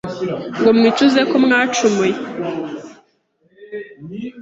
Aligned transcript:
Ngo 0.59 0.69
mwicuze 0.77 1.21
ko 1.29 1.35
mwacumuye? 1.45 2.15